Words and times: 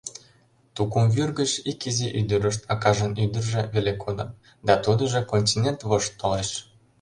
Тукымвӱр 0.75 1.29
гыч 1.39 1.51
ик 1.71 1.81
изи 1.89 2.07
ӱдырышт, 2.19 2.61
акажын 2.73 3.11
ӱдыржӧ, 3.23 3.61
веле 3.73 3.93
кодын, 4.03 4.29
да 4.67 4.73
тудыжо 4.85 5.21
континент 5.31 5.79
вошт 5.89 6.11
толеш! 6.19 6.49